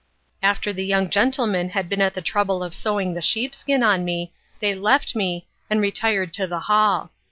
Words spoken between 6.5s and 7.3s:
hall.